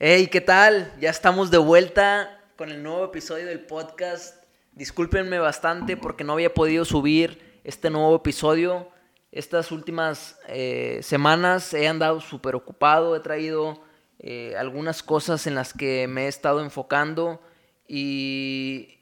Hey, 0.00 0.26
¿qué 0.26 0.40
tal? 0.40 0.92
Ya 1.00 1.10
estamos 1.10 1.52
de 1.52 1.58
vuelta 1.58 2.40
con 2.56 2.68
el 2.70 2.82
nuevo 2.82 3.04
episodio 3.04 3.46
del 3.46 3.60
podcast. 3.60 4.42
Discúlpenme 4.72 5.38
bastante 5.38 5.96
porque 5.96 6.24
no 6.24 6.32
había 6.32 6.52
podido 6.52 6.84
subir 6.84 7.60
este 7.62 7.90
nuevo 7.90 8.16
episodio. 8.16 8.88
Estas 9.30 9.70
últimas 9.70 10.36
eh, 10.48 10.98
semanas 11.00 11.72
he 11.74 11.86
andado 11.86 12.20
súper 12.20 12.56
ocupado, 12.56 13.14
he 13.14 13.20
traído 13.20 13.82
eh, 14.18 14.56
algunas 14.58 15.04
cosas 15.04 15.46
en 15.46 15.54
las 15.54 15.72
que 15.72 16.08
me 16.08 16.24
he 16.24 16.28
estado 16.28 16.60
enfocando 16.60 17.40
y 17.86 18.98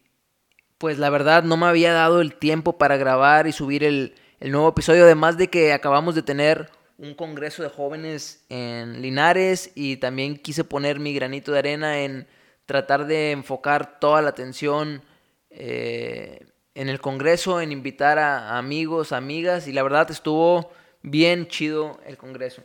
pues 0.76 0.98
la 0.98 1.08
verdad 1.08 1.42
no 1.42 1.56
me 1.56 1.66
había 1.66 1.94
dado 1.94 2.20
el 2.20 2.34
tiempo 2.34 2.76
para 2.76 2.98
grabar 2.98 3.46
y 3.46 3.52
subir 3.52 3.82
el, 3.82 4.14
el 4.40 4.52
nuevo 4.52 4.68
episodio, 4.68 5.04
además 5.04 5.38
de 5.38 5.48
que 5.48 5.72
acabamos 5.72 6.14
de 6.14 6.22
tener 6.22 6.70
un 7.02 7.14
congreso 7.14 7.64
de 7.64 7.68
jóvenes 7.68 8.44
en 8.48 9.02
Linares 9.02 9.72
y 9.74 9.96
también 9.96 10.36
quise 10.36 10.62
poner 10.62 11.00
mi 11.00 11.12
granito 11.12 11.50
de 11.50 11.58
arena 11.58 12.00
en 12.00 12.28
tratar 12.64 13.06
de 13.06 13.32
enfocar 13.32 13.98
toda 13.98 14.22
la 14.22 14.28
atención 14.28 15.02
eh, 15.50 16.46
en 16.76 16.88
el 16.88 17.00
congreso, 17.00 17.60
en 17.60 17.72
invitar 17.72 18.20
a 18.20 18.56
amigos, 18.56 19.10
amigas 19.10 19.66
y 19.66 19.72
la 19.72 19.82
verdad 19.82 20.12
estuvo 20.12 20.70
bien 21.02 21.48
chido 21.48 21.98
el 22.06 22.16
congreso. 22.16 22.62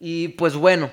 Y 0.00 0.28
pues 0.28 0.56
bueno, 0.56 0.90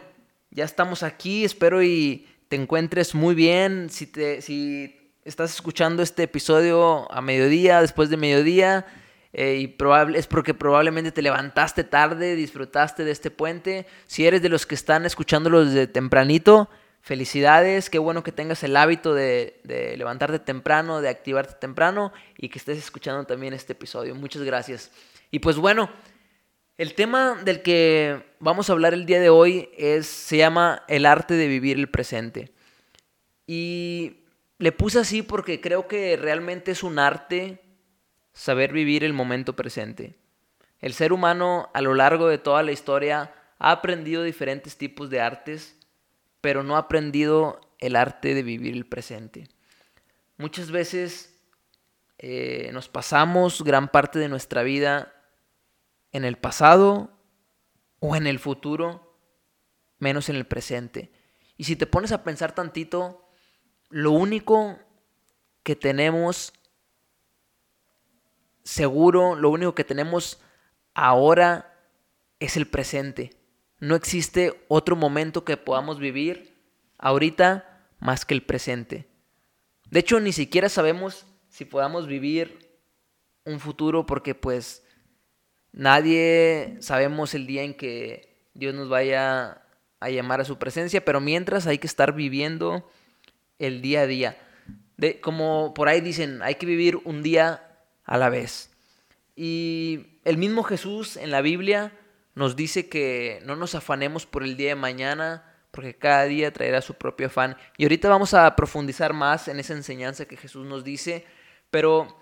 ya 0.52 0.64
estamos 0.64 1.02
aquí, 1.02 1.44
espero 1.44 1.82
y 1.82 2.28
te 2.48 2.58
encuentres 2.58 3.16
muy 3.16 3.34
bien. 3.34 3.90
Si, 3.90 4.06
te, 4.06 4.40
si 4.44 5.12
estás 5.26 5.52
escuchando 5.56 6.04
este 6.04 6.24
episodio 6.24 7.12
a 7.12 7.22
mediodía, 7.22 7.82
después 7.82 8.12
de 8.12 8.18
mediodía, 8.18 8.86
eh, 9.34 9.56
y 9.56 9.68
probable, 9.68 10.20
es 10.20 10.28
porque 10.28 10.54
probablemente 10.54 11.12
te 11.12 11.22
levantaste 11.22 11.84
tarde, 11.84 12.36
disfrutaste 12.36 13.04
de 13.06 13.12
este 13.12 13.32
puente. 13.32 13.88
Si 14.06 14.26
eres 14.26 14.42
de 14.42 14.50
los 14.50 14.66
que 14.66 14.76
están 14.76 15.06
escuchándolo 15.06 15.64
desde 15.66 15.88
tempranito, 15.88 16.70
felicidades, 17.02 17.90
qué 17.90 17.98
bueno 17.98 18.24
que 18.24 18.32
tengas 18.32 18.64
el 18.64 18.76
hábito 18.76 19.14
de, 19.14 19.60
de, 19.64 19.96
levantarte 19.98 20.40
temprano, 20.40 21.02
de 21.02 21.10
activarte 21.10 21.56
temprano 21.60 22.12
y 22.38 22.50
que 22.50 22.60
estés 22.60 22.78
escuchando 22.78 23.26
también 23.26 23.54
este 23.54 23.74
episodio. 23.74 24.16
Muchas 24.16 24.44
gracias. 24.44 24.92
Y 25.32 25.40
pues 25.40 25.56
bueno, 25.56 25.90
el 26.78 26.94
tema 26.94 27.40
del 27.44 27.62
que 27.62 28.24
vamos 28.40 28.70
a 28.70 28.74
hablar 28.74 28.94
el 28.94 29.06
día 29.06 29.20
de 29.20 29.30
hoy 29.30 29.70
es, 29.78 30.08
se 30.08 30.38
llama 30.38 30.84
el 30.88 31.06
arte 31.06 31.36
de 31.36 31.48
vivir 31.48 31.78
el 31.78 31.90
presente. 31.90 32.52
Y 33.48 34.26
le 34.58 34.72
puse 34.72 35.00
así 35.00 35.22
porque 35.22 35.62
creo 35.62 35.88
que 35.88 36.18
realmente 36.18 36.72
es 36.72 36.84
un 36.84 37.00
arte 37.00 37.62
saber 38.34 38.72
vivir 38.74 39.04
el 39.04 39.14
momento 39.14 39.56
presente. 39.56 40.16
El 40.80 40.94
ser 40.94 41.14
humano 41.14 41.70
a 41.74 41.82
lo 41.82 41.94
largo 41.94 42.28
de 42.28 42.38
toda 42.38 42.64
la 42.64 42.72
historia 42.72 43.34
ha 43.60 43.72
aprendido 43.72 44.24
diferentes 44.24 44.78
tipos 44.78 45.10
de 45.10 45.22
artes, 45.22 45.78
pero 46.42 46.64
no 46.64 46.76
ha 46.76 46.80
aprendido 46.80 47.62
el 47.80 47.96
arte 47.96 48.34
de 48.34 48.44
vivir 48.44 48.74
el 48.74 48.86
presente. 48.86 49.48
Muchas 50.38 50.72
veces 50.72 51.40
eh, 52.18 52.70
nos 52.74 52.90
pasamos 52.90 53.64
gran 53.64 53.90
parte 53.90 54.18
de 54.18 54.30
nuestra 54.30 54.64
vida 54.64 55.14
en 56.12 56.26
el 56.26 56.38
pasado 56.38 57.12
o 58.00 58.16
en 58.16 58.26
el 58.26 58.40
futuro, 58.40 59.18
menos 60.00 60.30
en 60.30 60.36
el 60.36 60.46
presente. 60.48 61.12
Y 61.58 61.66
si 61.66 61.76
te 61.76 61.86
pones 61.86 62.12
a 62.12 62.24
pensar 62.24 62.56
tantito, 62.56 63.28
lo 63.90 64.12
único 64.12 64.80
que 65.62 65.76
tenemos 65.76 66.54
seguro, 68.64 69.36
lo 69.36 69.50
único 69.50 69.76
que 69.76 69.84
tenemos 69.84 70.40
ahora 70.94 71.78
es 72.40 72.58
el 72.58 72.68
presente. 72.68 73.32
No 73.80 73.96
existe 73.96 74.64
otro 74.68 74.96
momento 74.96 75.44
que 75.44 75.58
podamos 75.58 76.00
vivir 76.00 76.56
ahorita 76.98 77.88
más 78.00 78.26
que 78.26 78.34
el 78.34 78.44
presente. 78.44 79.08
De 79.90 80.00
hecho, 80.00 80.20
ni 80.20 80.32
siquiera 80.32 80.70
sabemos 80.70 81.26
si 81.50 81.66
podamos 81.66 82.08
vivir 82.08 82.72
un 83.46 83.60
futuro 83.60 84.06
porque 84.06 84.36
pues 84.36 84.84
nadie 85.72 86.78
sabemos 86.80 87.34
el 87.34 87.48
día 87.48 87.64
en 87.64 87.74
que 87.74 88.46
Dios 88.54 88.74
nos 88.74 88.90
vaya 88.90 89.64
a 90.00 90.10
llamar 90.10 90.42
a 90.42 90.46
su 90.46 90.58
presencia, 90.58 91.04
pero 91.04 91.20
mientras 91.20 91.68
hay 91.68 91.78
que 91.78 91.88
estar 91.88 92.14
viviendo 92.14 92.90
el 93.60 93.82
día 93.82 94.02
a 94.02 94.08
día. 94.08 94.38
De, 94.98 95.20
como 95.20 95.74
por 95.74 95.88
ahí 95.88 96.02
dicen, 96.02 96.42
hay 96.42 96.56
que 96.56 96.66
vivir 96.66 96.98
un 97.04 97.24
día 97.24 97.71
a 98.04 98.18
la 98.18 98.30
vez. 98.30 98.72
Y 99.36 100.20
el 100.24 100.38
mismo 100.38 100.64
Jesús 100.64 101.18
en 101.18 101.32
la 101.32 101.42
Biblia 101.42 101.98
nos 102.36 102.56
dice 102.56 102.90
que 102.90 103.42
no 103.46 103.56
nos 103.56 103.76
afanemos 103.76 104.26
por 104.26 104.44
el 104.44 104.58
día 104.58 104.70
de 104.70 104.76
mañana, 104.76 105.46
porque 105.72 105.96
cada 105.96 106.26
día 106.26 106.52
traerá 106.52 106.82
su 106.82 106.96
propio 106.96 107.28
afán. 107.28 107.58
Y 107.78 107.84
ahorita 107.84 108.10
vamos 108.10 108.34
a 108.34 108.56
profundizar 108.56 109.14
más 109.14 109.48
en 109.48 109.60
esa 109.60 109.74
enseñanza 109.74 110.26
que 110.26 110.38
Jesús 110.38 110.66
nos 110.66 110.84
dice, 110.84 111.26
pero 111.70 112.20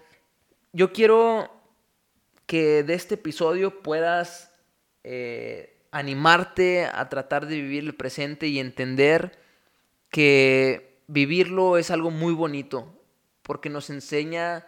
yo 0.71 0.93
quiero 0.93 1.51
que 2.45 2.83
de 2.83 2.93
este 2.93 3.15
episodio 3.15 3.81
puedas 3.81 4.51
eh, 5.03 5.83
animarte 5.91 6.85
a 6.85 7.09
tratar 7.09 7.47
de 7.47 7.55
vivir 7.55 7.83
el 7.83 7.95
presente 7.95 8.47
y 8.47 8.59
entender 8.59 9.39
que 10.09 11.01
vivirlo 11.07 11.77
es 11.77 11.91
algo 11.91 12.11
muy 12.11 12.33
bonito, 12.33 12.93
porque 13.43 13.69
nos 13.69 13.89
enseña 13.89 14.65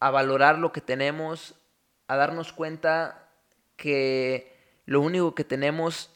a 0.00 0.10
valorar 0.10 0.58
lo 0.58 0.72
que 0.72 0.80
tenemos, 0.80 1.54
a 2.06 2.16
darnos 2.16 2.52
cuenta 2.52 3.28
que 3.76 4.56
lo 4.86 5.00
único 5.00 5.34
que 5.34 5.44
tenemos 5.44 6.10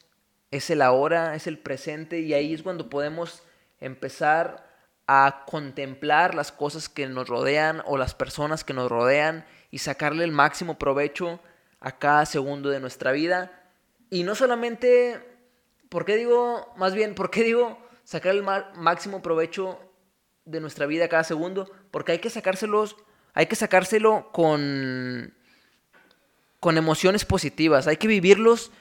es 0.51 0.69
el 0.69 0.81
ahora, 0.81 1.35
es 1.35 1.47
el 1.47 1.57
presente 1.57 2.19
y 2.19 2.33
ahí 2.33 2.53
es 2.53 2.63
cuando 2.63 2.89
podemos 2.89 3.43
empezar 3.79 4.67
a 5.07 5.43
contemplar 5.47 6.35
las 6.35 6.51
cosas 6.51 6.89
que 6.89 7.07
nos 7.07 7.27
rodean 7.27 7.81
o 7.85 7.97
las 7.97 8.15
personas 8.15 8.63
que 8.63 8.73
nos 8.73 8.89
rodean 8.89 9.45
y 9.71 9.79
sacarle 9.79 10.23
el 10.23 10.31
máximo 10.31 10.77
provecho 10.77 11.39
a 11.79 11.97
cada 11.99 12.25
segundo 12.25 12.69
de 12.69 12.79
nuestra 12.79 13.11
vida. 13.11 13.51
Y 14.09 14.23
no 14.23 14.35
solamente, 14.35 15.19
¿por 15.89 16.05
qué 16.05 16.15
digo, 16.15 16.71
más 16.77 16.93
bien, 16.93 17.15
por 17.15 17.29
qué 17.29 17.43
digo 17.43 17.77
sacar 18.03 18.33
el 18.33 18.43
máximo 18.43 19.21
provecho 19.21 19.79
de 20.45 20.61
nuestra 20.61 20.85
vida 20.85 21.05
a 21.05 21.09
cada 21.09 21.23
segundo? 21.23 21.69
Porque 21.91 22.13
hay 22.13 22.19
que 22.19 22.29
sacárselos 22.29 22.95
hay 23.33 23.47
que 23.47 23.55
sacárselo 23.55 24.29
con, 24.31 25.33
con 26.59 26.77
emociones 26.77 27.25
positivas. 27.25 27.87
Hay 27.87 27.97
que 27.97 28.07
vivirlos, 28.07 28.71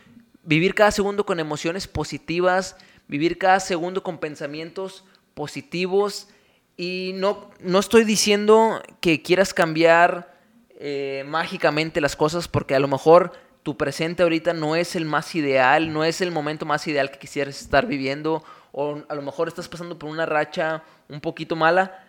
vivir 0.42 0.74
cada 0.74 0.90
segundo 0.90 1.24
con 1.24 1.40
emociones 1.40 1.88
positivas, 1.88 2.76
vivir 3.08 3.38
cada 3.38 3.60
segundo 3.60 4.02
con 4.02 4.18
pensamientos 4.18 5.04
positivos. 5.34 6.28
Y 6.76 7.12
no, 7.14 7.50
no 7.60 7.78
estoy 7.78 8.04
diciendo 8.04 8.82
que 9.00 9.22
quieras 9.22 9.54
cambiar 9.54 10.32
eh, 10.78 11.24
mágicamente 11.26 12.00
las 12.00 12.16
cosas 12.16 12.48
porque 12.48 12.74
a 12.74 12.80
lo 12.80 12.88
mejor 12.88 13.32
tu 13.62 13.76
presente 13.76 14.22
ahorita 14.22 14.52
no 14.52 14.74
es 14.74 14.96
el 14.96 15.04
más 15.04 15.34
ideal, 15.34 15.92
no 15.92 16.04
es 16.04 16.20
el 16.20 16.32
momento 16.32 16.66
más 16.66 16.86
ideal 16.88 17.10
que 17.10 17.18
quisieras 17.18 17.60
estar 17.60 17.86
viviendo 17.86 18.42
o 18.72 19.02
a 19.08 19.14
lo 19.14 19.22
mejor 19.22 19.48
estás 19.48 19.68
pasando 19.68 19.98
por 19.98 20.10
una 20.10 20.26
racha 20.26 20.82
un 21.08 21.20
poquito 21.20 21.54
mala, 21.54 22.04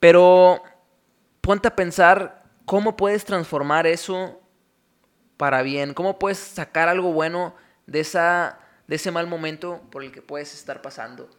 pero 0.00 0.62
ponte 1.48 1.66
a 1.66 1.74
pensar 1.74 2.42
cómo 2.66 2.94
puedes 2.94 3.24
transformar 3.24 3.86
eso 3.86 4.38
para 5.38 5.62
bien, 5.62 5.94
cómo 5.94 6.18
puedes 6.18 6.36
sacar 6.36 6.90
algo 6.90 7.14
bueno 7.14 7.54
de, 7.86 8.00
esa, 8.00 8.58
de 8.86 8.96
ese 8.96 9.10
mal 9.10 9.26
momento 9.28 9.80
por 9.90 10.04
el 10.04 10.12
que 10.12 10.20
puedes 10.20 10.52
estar 10.52 10.82
pasando. 10.82 11.30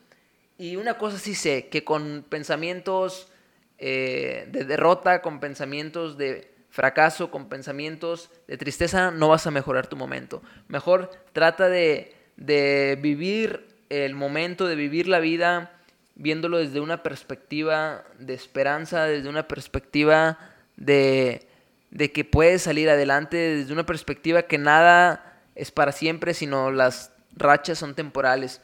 Y 0.57 0.77
una 0.77 0.97
cosa 0.97 1.19
sí 1.19 1.35
sé, 1.35 1.67
que 1.67 1.83
con 1.83 2.25
pensamientos 2.27 3.31
eh, 3.77 4.47
de 4.51 4.65
derrota, 4.65 5.21
con 5.21 5.39
pensamientos 5.39 6.17
de 6.17 6.55
fracaso, 6.71 7.29
con 7.29 7.47
pensamientos 7.47 8.31
de 8.47 8.57
tristeza, 8.57 9.11
no 9.11 9.27
vas 9.27 9.45
a 9.45 9.51
mejorar 9.51 9.85
tu 9.85 9.95
momento. 9.95 10.41
Mejor 10.69 11.11
trata 11.33 11.69
de, 11.69 12.15
de 12.35 12.97
vivir 12.99 13.77
el 13.89 14.15
momento, 14.15 14.65
de 14.65 14.75
vivir 14.75 15.07
la 15.07 15.19
vida 15.19 15.78
viéndolo 16.19 16.57
desde 16.57 16.81
una 16.81 17.01
perspectiva 17.01 18.03
de 18.19 18.33
esperanza, 18.33 19.05
desde 19.05 19.29
una 19.29 19.47
perspectiva 19.47 20.37
de, 20.75 21.47
de 21.91 22.11
que 22.11 22.25
puedes 22.25 22.61
salir 22.61 22.89
adelante, 22.89 23.37
desde 23.37 23.71
una 23.71 23.85
perspectiva 23.85 24.43
que 24.43 24.57
nada 24.57 25.41
es 25.55 25.71
para 25.71 25.93
siempre, 25.93 26.33
sino 26.33 26.71
las 26.71 27.13
rachas 27.31 27.79
son 27.79 27.95
temporales. 27.95 28.61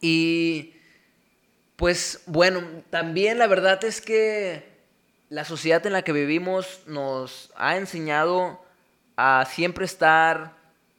Y 0.00 0.76
pues 1.76 2.22
bueno, 2.24 2.62
también 2.88 3.38
la 3.38 3.46
verdad 3.46 3.84
es 3.84 4.00
que 4.00 4.64
la 5.28 5.44
sociedad 5.44 5.84
en 5.86 5.92
la 5.92 6.02
que 6.02 6.12
vivimos 6.12 6.80
nos 6.86 7.52
ha 7.54 7.76
enseñado 7.76 8.64
a 9.16 9.44
siempre 9.44 9.84
estar 9.84 10.56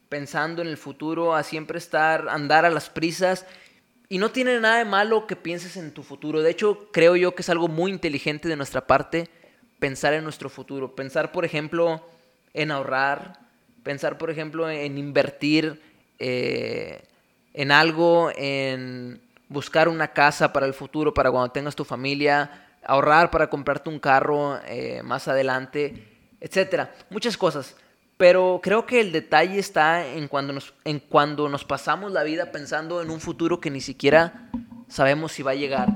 pensando 0.08 0.62
en 0.62 0.68
el 0.68 0.76
futuro, 0.76 1.34
a 1.34 1.42
siempre 1.42 1.78
estar, 1.78 2.28
andar 2.28 2.64
a 2.64 2.70
las 2.70 2.90
prisas 2.90 3.44
y 4.12 4.18
no 4.18 4.30
tiene 4.30 4.60
nada 4.60 4.76
de 4.76 4.84
malo 4.84 5.26
que 5.26 5.36
pienses 5.36 5.78
en 5.78 5.90
tu 5.90 6.02
futuro. 6.02 6.42
De 6.42 6.50
hecho, 6.50 6.90
creo 6.92 7.16
yo 7.16 7.34
que 7.34 7.40
es 7.40 7.48
algo 7.48 7.66
muy 7.66 7.90
inteligente 7.90 8.46
de 8.46 8.56
nuestra 8.56 8.86
parte 8.86 9.30
pensar 9.78 10.12
en 10.12 10.22
nuestro 10.22 10.50
futuro. 10.50 10.94
Pensar, 10.94 11.32
por 11.32 11.46
ejemplo, 11.46 12.06
en 12.52 12.72
ahorrar. 12.72 13.40
Pensar, 13.82 14.18
por 14.18 14.28
ejemplo, 14.28 14.68
en 14.68 14.98
invertir 14.98 15.80
eh, 16.18 17.02
en 17.54 17.72
algo, 17.72 18.30
en 18.36 19.18
buscar 19.48 19.88
una 19.88 20.08
casa 20.08 20.52
para 20.52 20.66
el 20.66 20.74
futuro, 20.74 21.14
para 21.14 21.30
cuando 21.30 21.50
tengas 21.50 21.74
tu 21.74 21.86
familia, 21.86 22.66
ahorrar 22.84 23.30
para 23.30 23.48
comprarte 23.48 23.88
un 23.88 23.98
carro 23.98 24.60
eh, 24.66 25.00
más 25.02 25.26
adelante, 25.26 26.06
etcétera. 26.38 26.94
Muchas 27.08 27.38
cosas. 27.38 27.76
Pero 28.22 28.60
creo 28.62 28.86
que 28.86 29.00
el 29.00 29.10
detalle 29.10 29.58
está 29.58 30.06
en 30.06 30.28
cuando, 30.28 30.52
nos, 30.52 30.74
en 30.84 31.00
cuando 31.00 31.48
nos 31.48 31.64
pasamos 31.64 32.12
la 32.12 32.22
vida 32.22 32.52
pensando 32.52 33.02
en 33.02 33.10
un 33.10 33.20
futuro 33.20 33.60
que 33.60 33.68
ni 33.68 33.80
siquiera 33.80 34.48
sabemos 34.86 35.32
si 35.32 35.42
va 35.42 35.50
a 35.50 35.56
llegar. 35.56 35.88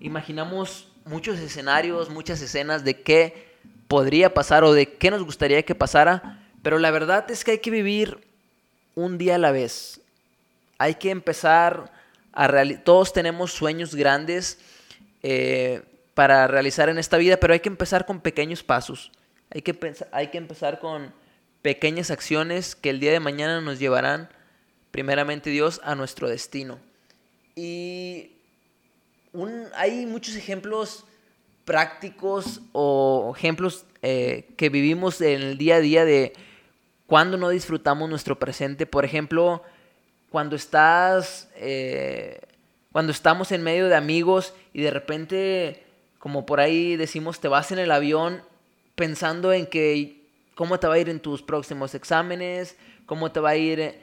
Imaginamos 0.00 0.88
muchos 1.04 1.38
escenarios, 1.38 2.10
muchas 2.10 2.42
escenas 2.42 2.82
de 2.82 3.00
qué 3.00 3.54
podría 3.86 4.34
pasar 4.34 4.64
o 4.64 4.72
de 4.72 4.92
qué 4.94 5.12
nos 5.12 5.22
gustaría 5.22 5.62
que 5.62 5.76
pasara, 5.76 6.42
pero 6.64 6.80
la 6.80 6.90
verdad 6.90 7.30
es 7.30 7.44
que 7.44 7.52
hay 7.52 7.58
que 7.58 7.70
vivir 7.70 8.26
un 8.96 9.16
día 9.16 9.36
a 9.36 9.38
la 9.38 9.52
vez. 9.52 10.00
Hay 10.78 10.96
que 10.96 11.10
empezar 11.10 11.92
a 12.32 12.48
realizar... 12.48 12.82
Todos 12.82 13.12
tenemos 13.12 13.52
sueños 13.52 13.94
grandes 13.94 14.58
eh, 15.22 15.82
para 16.14 16.48
realizar 16.48 16.88
en 16.88 16.98
esta 16.98 17.18
vida, 17.18 17.36
pero 17.36 17.52
hay 17.52 17.60
que 17.60 17.68
empezar 17.68 18.04
con 18.04 18.20
pequeños 18.20 18.64
pasos. 18.64 19.12
Hay 19.50 19.62
que, 19.62 19.78
hay 20.10 20.26
que 20.26 20.38
empezar 20.38 20.80
con 20.80 21.12
pequeñas 21.68 22.10
acciones 22.10 22.74
que 22.74 22.88
el 22.88 22.98
día 22.98 23.12
de 23.12 23.20
mañana 23.20 23.60
nos 23.60 23.78
llevarán, 23.78 24.30
primeramente 24.90 25.50
Dios, 25.50 25.82
a 25.84 25.94
nuestro 25.94 26.26
destino. 26.26 26.78
Y 27.56 28.30
hay 29.74 30.06
muchos 30.06 30.34
ejemplos 30.34 31.04
prácticos 31.66 32.62
o 32.72 33.34
ejemplos 33.36 33.84
eh, 34.00 34.48
que 34.56 34.70
vivimos 34.70 35.20
en 35.20 35.42
el 35.42 35.58
día 35.58 35.74
a 35.74 35.80
día 35.80 36.06
de 36.06 36.32
cuando 37.06 37.36
no 37.36 37.50
disfrutamos 37.50 38.08
nuestro 38.08 38.38
presente. 38.38 38.86
Por 38.86 39.04
ejemplo, 39.04 39.62
cuando 40.30 40.56
estás, 40.56 41.50
eh, 41.56 42.40
cuando 42.92 43.12
estamos 43.12 43.52
en 43.52 43.62
medio 43.62 43.88
de 43.88 43.94
amigos 43.94 44.54
y 44.72 44.80
de 44.80 44.90
repente, 44.90 45.84
como 46.18 46.46
por 46.46 46.60
ahí 46.60 46.96
decimos, 46.96 47.40
te 47.40 47.48
vas 47.48 47.72
en 47.72 47.78
el 47.78 47.90
avión 47.90 48.40
pensando 48.94 49.52
en 49.52 49.66
que 49.66 50.17
cómo 50.58 50.80
te 50.80 50.88
va 50.88 50.94
a 50.94 50.98
ir 50.98 51.08
en 51.08 51.20
tus 51.20 51.40
próximos 51.40 51.94
exámenes, 51.94 52.76
cómo 53.06 53.30
te 53.30 53.38
va 53.38 53.50
a 53.50 53.56
ir 53.56 53.94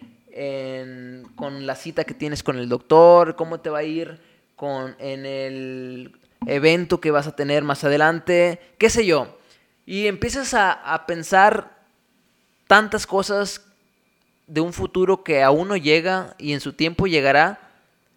con 1.35 1.67
la 1.67 1.75
cita 1.75 2.05
que 2.05 2.13
tienes 2.13 2.43
con 2.43 2.57
el 2.57 2.69
doctor, 2.69 3.35
cómo 3.35 3.59
te 3.59 3.69
va 3.69 3.79
a 3.79 3.83
ir 3.83 4.21
con, 4.55 4.95
en 4.99 5.25
el 5.25 6.15
evento 6.47 7.01
que 7.01 7.11
vas 7.11 7.27
a 7.27 7.35
tener 7.35 7.65
más 7.65 7.83
adelante, 7.83 8.61
qué 8.77 8.89
sé 8.89 9.05
yo. 9.05 9.37
Y 9.85 10.07
empiezas 10.07 10.53
a, 10.53 10.71
a 10.71 11.05
pensar 11.05 11.77
tantas 12.67 13.05
cosas 13.05 13.65
de 14.47 14.61
un 14.61 14.71
futuro 14.71 15.25
que 15.25 15.43
aún 15.43 15.67
no 15.67 15.75
llega 15.75 16.35
y 16.37 16.53
en 16.53 16.61
su 16.61 16.71
tiempo 16.71 17.05
llegará, 17.05 17.59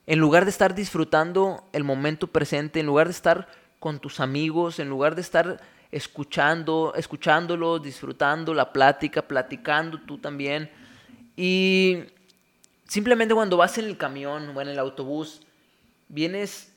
en 0.06 0.20
lugar 0.20 0.44
de 0.44 0.52
estar 0.52 0.76
disfrutando 0.76 1.64
el 1.72 1.82
momento 1.82 2.28
presente, 2.28 2.78
en 2.78 2.86
lugar 2.86 3.08
de 3.08 3.14
estar 3.14 3.48
con 3.80 3.98
tus 3.98 4.20
amigos, 4.20 4.78
en 4.78 4.88
lugar 4.88 5.16
de 5.16 5.22
estar 5.22 5.60
escuchando, 5.90 6.92
escuchándolos, 6.96 7.82
disfrutando 7.82 8.52
la 8.54 8.72
plática, 8.72 9.22
platicando 9.22 10.00
tú 10.00 10.18
también. 10.18 10.70
Y 11.36 12.04
simplemente 12.86 13.34
cuando 13.34 13.56
vas 13.56 13.78
en 13.78 13.86
el 13.86 13.96
camión 13.96 14.56
o 14.56 14.60
en 14.60 14.68
el 14.68 14.78
autobús, 14.78 15.42
vienes, 16.08 16.72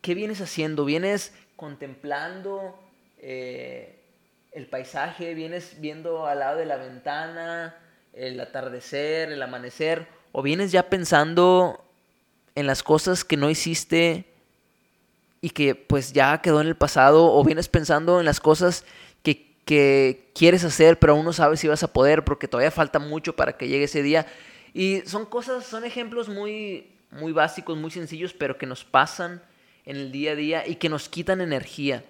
¿qué 0.00 0.14
vienes 0.14 0.40
haciendo? 0.40 0.84
Vienes 0.84 1.34
contemplando 1.56 2.78
eh, 3.18 3.98
el 4.52 4.66
paisaje, 4.66 5.34
vienes 5.34 5.80
viendo 5.80 6.26
al 6.26 6.40
lado 6.40 6.58
de 6.58 6.66
la 6.66 6.76
ventana, 6.76 7.76
el 8.12 8.38
atardecer, 8.40 9.32
el 9.32 9.42
amanecer, 9.42 10.06
o 10.32 10.42
vienes 10.42 10.72
ya 10.72 10.88
pensando 10.88 11.84
en 12.54 12.66
las 12.66 12.82
cosas 12.82 13.24
que 13.24 13.36
no 13.36 13.50
hiciste 13.50 14.31
y 15.42 15.50
que 15.50 15.74
pues 15.74 16.12
ya 16.12 16.40
quedó 16.40 16.60
en 16.60 16.68
el 16.68 16.76
pasado, 16.76 17.30
o 17.34 17.44
vienes 17.44 17.68
pensando 17.68 18.20
en 18.20 18.24
las 18.24 18.40
cosas 18.40 18.84
que, 19.24 19.56
que 19.66 20.30
quieres 20.34 20.64
hacer, 20.64 20.98
pero 21.00 21.12
aún 21.14 21.24
no 21.24 21.32
sabes 21.32 21.60
si 21.60 21.66
vas 21.68 21.82
a 21.82 21.92
poder 21.92 22.24
porque 22.24 22.48
todavía 22.48 22.70
falta 22.70 23.00
mucho 23.00 23.34
para 23.34 23.58
que 23.58 23.68
llegue 23.68 23.84
ese 23.84 24.02
día. 24.02 24.26
Y 24.72 25.02
son 25.04 25.26
cosas, 25.26 25.66
son 25.66 25.84
ejemplos 25.84 26.28
muy, 26.28 26.92
muy 27.10 27.32
básicos, 27.32 27.76
muy 27.76 27.90
sencillos, 27.90 28.32
pero 28.32 28.56
que 28.56 28.66
nos 28.66 28.84
pasan 28.84 29.42
en 29.84 29.96
el 29.96 30.12
día 30.12 30.32
a 30.32 30.36
día 30.36 30.66
y 30.66 30.76
que 30.76 30.88
nos 30.88 31.08
quitan 31.08 31.40
energía. 31.40 32.04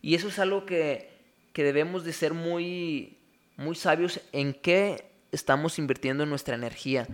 Y 0.00 0.14
eso 0.14 0.28
es 0.28 0.38
algo 0.38 0.64
que, 0.64 1.10
que 1.52 1.64
debemos 1.64 2.02
de 2.04 2.14
ser 2.14 2.32
muy, 2.32 3.18
muy 3.58 3.74
sabios 3.74 4.20
en 4.32 4.54
qué 4.54 5.04
estamos 5.32 5.78
invirtiendo 5.78 6.24
nuestra 6.24 6.54
energía. 6.54 7.06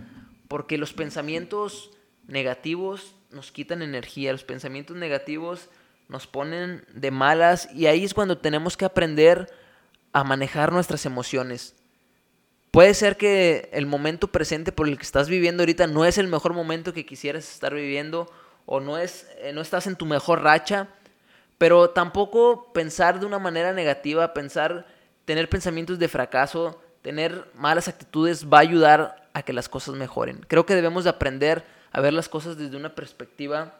Porque 0.47 0.77
los 0.77 0.93
pensamientos 0.93 1.91
negativos 2.27 3.15
nos 3.31 3.51
quitan 3.51 3.81
energía, 3.81 4.31
los 4.31 4.43
pensamientos 4.43 4.95
negativos 4.95 5.69
nos 6.07 6.27
ponen 6.27 6.83
de 6.93 7.09
malas 7.09 7.69
y 7.73 7.85
ahí 7.85 8.03
es 8.03 8.13
cuando 8.13 8.37
tenemos 8.37 8.75
que 8.75 8.85
aprender 8.85 9.49
a 10.11 10.23
manejar 10.25 10.73
nuestras 10.73 11.05
emociones. 11.05 11.73
Puede 12.69 12.93
ser 12.93 13.17
que 13.17 13.69
el 13.71 13.85
momento 13.85 14.27
presente 14.27 14.71
por 14.71 14.87
el 14.87 14.97
que 14.97 15.03
estás 15.03 15.29
viviendo 15.29 15.63
ahorita 15.63 15.87
no 15.87 16.05
es 16.05 16.17
el 16.17 16.27
mejor 16.27 16.53
momento 16.53 16.93
que 16.93 17.05
quisieras 17.05 17.49
estar 17.49 17.73
viviendo 17.73 18.29
o 18.65 18.79
no, 18.79 18.97
es, 18.97 19.27
eh, 19.39 19.51
no 19.53 19.61
estás 19.61 19.87
en 19.87 19.95
tu 19.95 20.05
mejor 20.05 20.41
racha, 20.41 20.87
pero 21.57 21.89
tampoco 21.91 22.71
pensar 22.73 23.19
de 23.19 23.25
una 23.25 23.39
manera 23.39 23.73
negativa, 23.73 24.33
pensar, 24.33 24.85
tener 25.25 25.47
pensamientos 25.47 25.99
de 25.99 26.07
fracaso, 26.07 26.81
tener 27.01 27.45
malas 27.55 27.87
actitudes 27.87 28.47
va 28.47 28.57
a 28.57 28.61
ayudar 28.61 29.29
a 29.33 29.43
que 29.43 29.53
las 29.53 29.69
cosas 29.69 29.95
mejoren. 29.95 30.45
Creo 30.47 30.65
que 30.65 30.75
debemos 30.75 31.03
de 31.05 31.09
aprender 31.09 31.63
a 31.91 32.01
ver 32.01 32.13
las 32.13 32.29
cosas 32.29 32.57
desde 32.57 32.77
una 32.77 32.95
perspectiva 32.95 33.77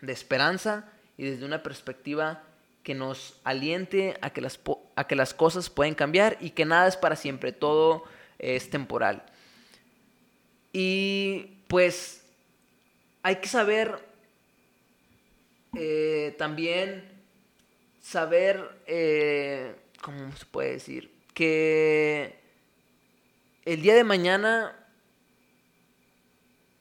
de 0.00 0.12
esperanza 0.12 0.90
y 1.16 1.24
desde 1.24 1.44
una 1.44 1.62
perspectiva 1.62 2.42
que 2.82 2.94
nos 2.94 3.38
aliente 3.44 4.16
a 4.20 4.30
que 4.30 4.40
las, 4.40 4.58
a 4.96 5.06
que 5.06 5.16
las 5.16 5.34
cosas 5.34 5.70
pueden 5.70 5.94
cambiar 5.94 6.36
y 6.40 6.50
que 6.50 6.64
nada 6.64 6.88
es 6.88 6.96
para 6.96 7.16
siempre, 7.16 7.52
todo 7.52 8.04
es 8.38 8.70
temporal. 8.70 9.22
Y 10.72 11.58
pues 11.68 12.22
hay 13.22 13.36
que 13.36 13.48
saber 13.48 13.98
eh, 15.76 16.34
también, 16.38 17.04
saber, 18.00 18.80
eh, 18.86 19.74
¿cómo 20.00 20.34
se 20.36 20.46
puede 20.46 20.72
decir? 20.72 21.12
Que 21.34 22.38
el 23.64 23.82
día 23.82 23.94
de 23.94 24.04
mañana 24.04 24.77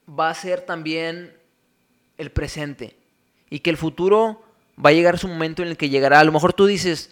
va 0.07 0.29
a 0.29 0.33
ser 0.33 0.61
también 0.61 1.33
el 2.17 2.31
presente 2.31 2.95
y 3.49 3.59
que 3.59 3.69
el 3.69 3.77
futuro 3.77 4.43
va 4.83 4.89
a 4.91 4.93
llegar 4.93 5.17
su 5.17 5.27
momento 5.27 5.61
en 5.63 5.69
el 5.69 5.77
que 5.77 5.89
llegará. 5.89 6.19
A 6.19 6.23
lo 6.23 6.31
mejor 6.31 6.53
tú 6.53 6.65
dices, 6.65 7.11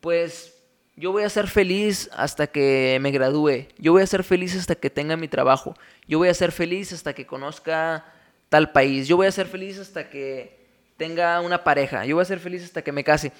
pues 0.00 0.54
yo 0.96 1.12
voy 1.12 1.22
a 1.22 1.30
ser 1.30 1.48
feliz 1.48 2.10
hasta 2.12 2.46
que 2.46 2.98
me 3.00 3.10
gradúe, 3.10 3.68
yo 3.78 3.92
voy 3.92 4.02
a 4.02 4.06
ser 4.06 4.24
feliz 4.24 4.54
hasta 4.56 4.74
que 4.74 4.90
tenga 4.90 5.16
mi 5.16 5.28
trabajo, 5.28 5.74
yo 6.06 6.18
voy 6.18 6.28
a 6.28 6.34
ser 6.34 6.52
feliz 6.52 6.92
hasta 6.92 7.14
que 7.14 7.26
conozca 7.26 8.04
tal 8.48 8.72
país, 8.72 9.08
yo 9.08 9.16
voy 9.16 9.26
a 9.26 9.32
ser 9.32 9.46
feliz 9.46 9.78
hasta 9.78 10.10
que 10.10 10.58
tenga 10.96 11.40
una 11.40 11.64
pareja, 11.64 12.04
yo 12.04 12.16
voy 12.16 12.22
a 12.22 12.26
ser 12.26 12.40
feliz 12.40 12.64
hasta 12.64 12.82
que 12.82 12.92
me 12.92 13.04
case. 13.04 13.32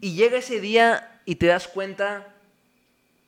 Y 0.00 0.14
llega 0.14 0.38
ese 0.38 0.60
día 0.60 1.20
y 1.24 1.36
te 1.36 1.46
das 1.46 1.68
cuenta 1.68 2.34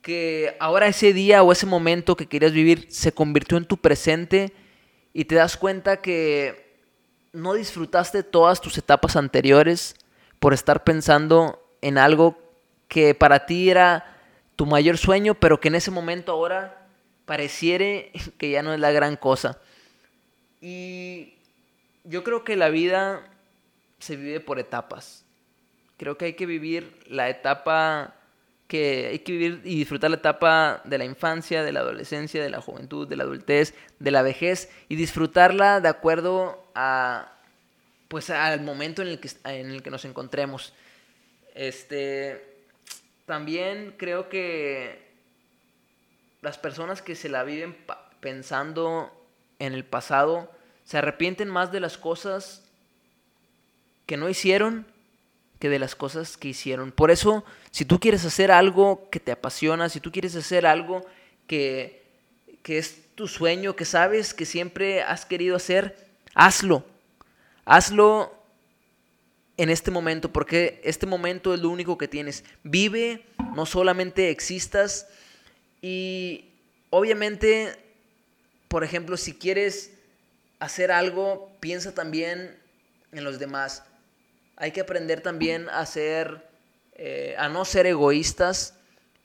que 0.01 0.55
ahora 0.59 0.87
ese 0.87 1.13
día 1.13 1.41
o 1.41 1.51
ese 1.51 1.65
momento 1.65 2.15
que 2.15 2.27
querías 2.27 2.51
vivir 2.51 2.87
se 2.89 3.13
convirtió 3.13 3.57
en 3.57 3.65
tu 3.65 3.77
presente 3.77 4.51
y 5.13 5.25
te 5.25 5.35
das 5.35 5.55
cuenta 5.57 6.01
que 6.01 6.77
no 7.31 7.53
disfrutaste 7.53 8.23
todas 8.23 8.61
tus 8.61 8.77
etapas 8.77 9.15
anteriores 9.15 9.95
por 10.39 10.53
estar 10.53 10.83
pensando 10.83 11.63
en 11.81 11.97
algo 11.97 12.37
que 12.87 13.15
para 13.15 13.45
ti 13.45 13.69
era 13.69 14.17
tu 14.55 14.65
mayor 14.65 14.97
sueño, 14.97 15.35
pero 15.35 15.59
que 15.59 15.67
en 15.67 15.75
ese 15.75 15.91
momento 15.91 16.31
ahora 16.31 16.87
pareciere 17.25 18.11
que 18.37 18.51
ya 18.51 18.63
no 18.63 18.73
es 18.73 18.79
la 18.79 18.91
gran 18.91 19.15
cosa. 19.15 19.59
Y 20.61 21.35
yo 22.03 22.23
creo 22.23 22.43
que 22.43 22.55
la 22.55 22.69
vida 22.69 23.21
se 23.99 24.15
vive 24.15 24.39
por 24.39 24.59
etapas. 24.59 25.25
Creo 25.97 26.17
que 26.17 26.25
hay 26.25 26.33
que 26.33 26.45
vivir 26.45 26.99
la 27.07 27.29
etapa 27.29 28.15
hay 28.77 29.19
que 29.19 29.31
vivir 29.31 29.61
y 29.63 29.77
disfrutar 29.77 30.09
la 30.09 30.17
etapa 30.17 30.81
de 30.83 30.97
la 30.97 31.05
infancia, 31.05 31.63
de 31.63 31.71
la 31.71 31.81
adolescencia, 31.81 32.41
de 32.41 32.49
la 32.49 32.61
juventud, 32.61 33.07
de 33.07 33.15
la 33.15 33.23
adultez, 33.23 33.73
de 33.99 34.11
la 34.11 34.21
vejez 34.21 34.69
y 34.89 34.95
disfrutarla 34.95 35.81
de 35.81 35.89
acuerdo 35.89 36.63
a 36.75 37.29
pues 38.07 38.29
al 38.29 38.61
momento 38.61 39.01
en 39.01 39.07
el 39.07 39.19
que, 39.19 39.29
en 39.45 39.71
el 39.71 39.81
que 39.81 39.89
nos 39.89 40.05
encontremos. 40.05 40.73
Este 41.55 42.53
también 43.25 43.95
creo 43.97 44.29
que 44.29 45.11
las 46.41 46.57
personas 46.57 47.01
que 47.01 47.15
se 47.15 47.29
la 47.29 47.43
viven 47.43 47.75
pensando 48.19 49.11
en 49.59 49.73
el 49.73 49.85
pasado 49.85 50.51
se 50.83 50.97
arrepienten 50.97 51.49
más 51.49 51.71
de 51.71 51.79
las 51.79 51.97
cosas 51.97 52.63
que 54.05 54.17
no 54.17 54.29
hicieron 54.29 54.85
de 55.69 55.79
las 55.79 55.95
cosas 55.95 56.37
que 56.37 56.49
hicieron. 56.49 56.91
Por 56.91 57.11
eso, 57.11 57.43
si 57.71 57.85
tú 57.85 57.99
quieres 57.99 58.25
hacer 58.25 58.51
algo 58.51 59.09
que 59.09 59.19
te 59.19 59.31
apasiona, 59.31 59.89
si 59.89 59.99
tú 59.99 60.11
quieres 60.11 60.35
hacer 60.35 60.65
algo 60.65 61.05
que, 61.47 62.03
que 62.61 62.77
es 62.77 63.15
tu 63.15 63.27
sueño, 63.27 63.75
que 63.75 63.85
sabes 63.85 64.33
que 64.33 64.45
siempre 64.45 65.01
has 65.01 65.25
querido 65.25 65.55
hacer, 65.55 66.07
hazlo. 66.33 66.85
Hazlo 67.65 68.33
en 69.57 69.69
este 69.69 69.91
momento, 69.91 70.31
porque 70.31 70.81
este 70.83 71.05
momento 71.05 71.53
es 71.53 71.59
lo 71.59 71.69
único 71.69 71.97
que 71.97 72.07
tienes. 72.07 72.43
Vive, 72.63 73.23
no 73.55 73.65
solamente 73.65 74.29
existas. 74.29 75.07
Y 75.81 76.49
obviamente, 76.89 77.75
por 78.67 78.83
ejemplo, 78.83 79.17
si 79.17 79.33
quieres 79.33 79.91
hacer 80.59 80.91
algo, 80.91 81.51
piensa 81.59 81.93
también 81.93 82.57
en 83.11 83.23
los 83.23 83.37
demás. 83.39 83.83
Hay 84.55 84.71
que 84.71 84.81
aprender 84.81 85.21
también 85.21 85.67
a 85.69 85.85
ser, 85.85 86.47
eh, 86.93 87.35
a 87.37 87.49
no 87.49 87.65
ser 87.65 87.85
egoístas 87.87 88.75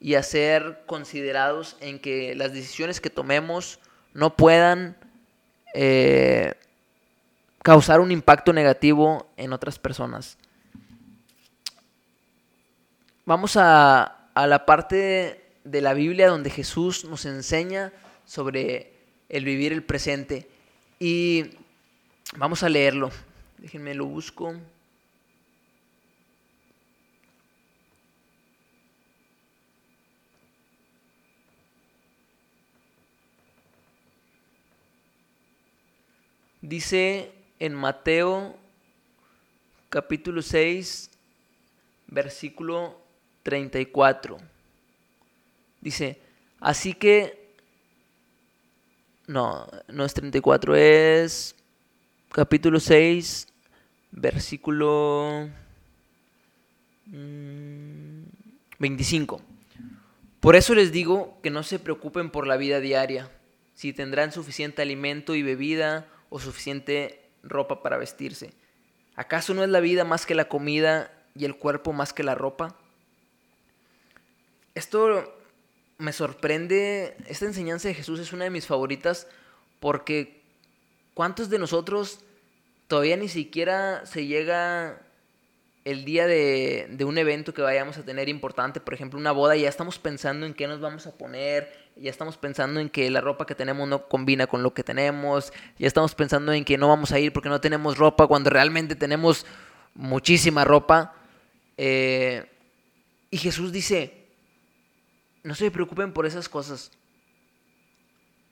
y 0.00 0.14
a 0.14 0.22
ser 0.22 0.82
considerados 0.86 1.76
en 1.80 1.98
que 1.98 2.34
las 2.34 2.52
decisiones 2.52 3.00
que 3.00 3.10
tomemos 3.10 3.78
no 4.14 4.36
puedan 4.36 4.96
eh, 5.74 6.54
causar 7.62 8.00
un 8.00 8.10
impacto 8.10 8.52
negativo 8.52 9.30
en 9.36 9.52
otras 9.52 9.78
personas. 9.78 10.38
Vamos 13.26 13.56
a, 13.56 14.30
a 14.34 14.46
la 14.46 14.64
parte 14.64 15.44
de 15.64 15.80
la 15.82 15.92
Biblia 15.92 16.28
donde 16.28 16.48
Jesús 16.48 17.04
nos 17.04 17.26
enseña 17.26 17.92
sobre 18.24 18.92
el 19.28 19.44
vivir 19.44 19.72
el 19.72 19.82
presente. 19.82 20.48
Y 20.98 21.50
vamos 22.36 22.62
a 22.62 22.68
leerlo. 22.68 23.10
Déjenme 23.58 23.94
lo 23.94 24.06
busco. 24.06 24.54
Dice 36.68 37.32
en 37.60 37.72
Mateo 37.72 38.54
capítulo 39.88 40.42
6, 40.42 41.08
versículo 42.08 43.00
34. 43.42 44.36
Dice, 45.80 46.20
así 46.60 46.92
que, 46.92 47.54
no, 49.26 49.66
no 49.88 50.04
es 50.04 50.12
34, 50.12 50.76
es 50.76 51.54
capítulo 52.32 52.80
6, 52.80 53.48
versículo 54.10 55.48
25. 58.78 59.38
Mm, 59.38 59.42
por 60.40 60.54
eso 60.54 60.74
les 60.74 60.92
digo 60.92 61.38
que 61.42 61.48
no 61.48 61.62
se 61.62 61.78
preocupen 61.78 62.28
por 62.28 62.46
la 62.46 62.58
vida 62.58 62.78
diaria, 62.78 63.30
si 63.72 63.94
tendrán 63.94 64.32
suficiente 64.32 64.82
alimento 64.82 65.34
y 65.34 65.42
bebida 65.42 66.06
o 66.30 66.38
suficiente 66.38 67.28
ropa 67.42 67.82
para 67.82 67.96
vestirse. 67.96 68.52
¿Acaso 69.16 69.54
no 69.54 69.64
es 69.64 69.70
la 69.70 69.80
vida 69.80 70.04
más 70.04 70.26
que 70.26 70.34
la 70.34 70.48
comida 70.48 71.12
y 71.34 71.44
el 71.44 71.56
cuerpo 71.56 71.92
más 71.92 72.12
que 72.12 72.22
la 72.22 72.34
ropa? 72.34 72.76
Esto 74.74 75.34
me 75.98 76.12
sorprende, 76.12 77.16
esta 77.26 77.46
enseñanza 77.46 77.88
de 77.88 77.94
Jesús 77.94 78.20
es 78.20 78.32
una 78.32 78.44
de 78.44 78.50
mis 78.50 78.66
favoritas 78.66 79.26
porque 79.80 80.40
¿cuántos 81.14 81.50
de 81.50 81.58
nosotros 81.58 82.20
todavía 82.86 83.16
ni 83.16 83.28
siquiera 83.28 84.06
se 84.06 84.26
llega 84.26 85.02
el 85.90 86.04
día 86.04 86.26
de, 86.26 86.98
un 87.06 87.16
evento 87.16 87.54
que 87.54 87.62
vayamos 87.62 87.96
a 87.96 88.04
tener 88.04 88.28
importante, 88.28 88.78
por 88.78 88.92
ejemplo 88.92 89.18
una 89.18 89.32
boda, 89.32 89.56
ya 89.56 89.70
estamos 89.70 89.98
pensando 89.98 90.44
en 90.44 90.52
qué 90.52 90.66
nos 90.66 90.80
vamos 90.80 91.06
a 91.06 91.16
poner, 91.16 91.72
ya 91.96 92.10
estamos 92.10 92.36
pensando 92.36 92.78
en 92.78 92.90
que 92.90 93.10
la 93.10 93.22
ropa 93.22 93.46
que 93.46 93.54
tenemos 93.54 93.88
no 93.88 94.06
combina 94.06 94.46
con 94.46 94.62
lo 94.62 94.74
que 94.74 94.84
tenemos, 94.84 95.50
ya 95.78 95.86
estamos 95.86 96.14
pensando 96.14 96.52
en 96.52 96.66
que 96.66 96.76
no 96.76 96.88
vamos 96.88 97.12
a 97.12 97.18
ir 97.18 97.32
porque 97.32 97.48
no 97.48 97.62
tenemos 97.62 97.96
ropa 97.96 98.26
cuando 98.26 98.50
realmente 98.50 98.96
tenemos 98.96 99.46
muchísima 99.94 100.62
ropa. 100.62 101.14
Eh, 101.78 102.44
y 103.30 103.38
Jesús 103.38 103.72
dice, 103.72 104.26
no 105.42 105.54
se 105.54 105.70
preocupen 105.70 106.12
por 106.12 106.26
esas 106.26 106.50
cosas, 106.50 106.90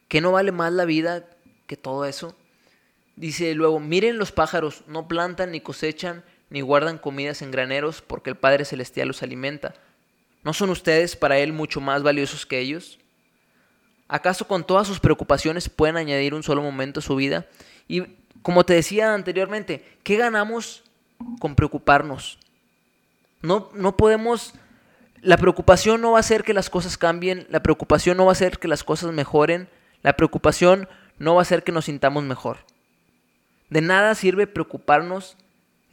que 0.08 0.22
no 0.22 0.32
vale 0.32 0.52
más 0.52 0.72
la 0.72 0.86
vida 0.86 1.28
que 1.66 1.76
todo 1.76 2.06
eso. 2.06 2.34
Dice 3.14 3.54
luego, 3.54 3.78
miren 3.78 4.16
los 4.16 4.32
pájaros, 4.32 4.84
no 4.86 5.06
plantan 5.06 5.52
ni 5.52 5.60
cosechan 5.60 6.24
ni 6.50 6.60
guardan 6.60 6.98
comidas 6.98 7.42
en 7.42 7.50
graneros 7.50 8.02
porque 8.02 8.30
el 8.30 8.36
Padre 8.36 8.64
Celestial 8.64 9.08
los 9.08 9.22
alimenta. 9.22 9.74
¿No 10.42 10.52
son 10.52 10.70
ustedes 10.70 11.16
para 11.16 11.38
Él 11.38 11.52
mucho 11.52 11.80
más 11.80 12.02
valiosos 12.02 12.46
que 12.46 12.60
ellos? 12.60 12.98
¿Acaso 14.08 14.46
con 14.46 14.64
todas 14.64 14.86
sus 14.86 15.00
preocupaciones 15.00 15.68
pueden 15.68 15.96
añadir 15.96 16.34
un 16.34 16.44
solo 16.44 16.62
momento 16.62 17.00
a 17.00 17.02
su 17.02 17.16
vida? 17.16 17.46
Y 17.88 18.04
como 18.42 18.64
te 18.64 18.74
decía 18.74 19.12
anteriormente, 19.12 19.84
¿qué 20.04 20.16
ganamos 20.16 20.84
con 21.40 21.56
preocuparnos? 21.56 22.38
No, 23.42 23.70
no 23.74 23.96
podemos... 23.96 24.54
La 25.22 25.38
preocupación 25.38 26.00
no 26.00 26.12
va 26.12 26.18
a 26.18 26.20
hacer 26.20 26.44
que 26.44 26.54
las 26.54 26.70
cosas 26.70 26.96
cambien, 26.96 27.46
la 27.50 27.62
preocupación 27.62 28.16
no 28.16 28.26
va 28.26 28.30
a 28.30 28.32
hacer 28.32 28.58
que 28.58 28.68
las 28.68 28.84
cosas 28.84 29.12
mejoren, 29.12 29.68
la 30.02 30.12
preocupación 30.12 30.88
no 31.18 31.34
va 31.34 31.40
a 31.40 31.42
hacer 31.42 31.64
que 31.64 31.72
nos 31.72 31.86
sintamos 31.86 32.22
mejor. 32.22 32.58
De 33.70 33.80
nada 33.80 34.14
sirve 34.14 34.46
preocuparnos, 34.46 35.36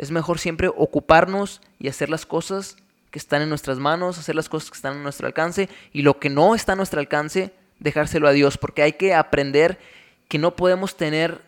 es 0.04 0.12
mejor 0.12 0.38
siempre 0.38 0.68
ocuparnos 0.68 1.62
y 1.80 1.88
hacer 1.88 2.10
las 2.10 2.26
cosas 2.26 2.78
que 3.10 3.20
están 3.20 3.42
en 3.42 3.50
nuestras 3.50 3.80
manos, 3.80 4.18
hacer 4.18 4.36
las 4.36 4.50
cosas 4.50 4.70
que 4.70 4.76
están 4.76 4.98
a 4.98 5.02
nuestro 5.02 5.28
alcance 5.28 5.70
y 5.92 6.02
lo 6.02 6.20
que 6.20 6.30
no 6.30 6.56
está 6.56 6.74
a 6.74 6.76
nuestro 6.76 7.00
alcance, 7.00 7.54
dejárselo 7.80 8.28
a 8.28 8.32
Dios, 8.32 8.58
porque 8.58 8.82
hay 8.82 8.94
que 8.94 9.14
aprender 9.14 9.80
que 10.28 10.40
no 10.40 10.56
podemos 10.56 10.98
tener 10.98 11.42